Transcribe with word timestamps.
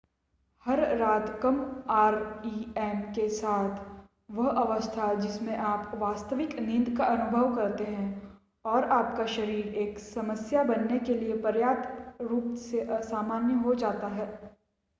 हर 0.65 0.79
रात 0.97 1.27
कम 1.43 1.57
आरईएम 1.91 3.01
के 3.13 3.27
साथ 3.29 3.79
वह 4.31 4.47
अवस्था 4.51 5.13
जिसमें 5.13 5.55
आप 5.57 5.91
वास्तविक 5.95 6.57
नींद 6.59 6.95
का 6.97 7.05
अनुभव 7.07 7.55
करते 7.55 7.83
हैं 7.83 8.09
और 8.65 8.89
आपका 8.91 9.25
शरीर 9.25 9.67
एक 9.77 9.99
समस्या 9.99 10.63
बनने 10.63 10.99
के 10.99 11.15
लिए 11.15 11.37
पर्याप्त 11.37 12.21
रूप 12.21 12.53
से 12.61 12.81
असामान्य 12.91 13.53
हो 13.63 13.75
जाता 13.75 14.07
है 14.07 14.27